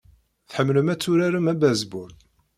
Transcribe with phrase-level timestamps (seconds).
[0.49, 2.11] Tḥemmlem ad turarem abaseball.